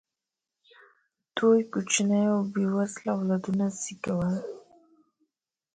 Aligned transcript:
دوی 1.37 1.59
کوچني 1.71 2.21
او 2.33 2.39
بې 2.51 2.63
وزله 2.75 3.09
اولادونه 3.15 3.65
زېږول. 3.81 4.33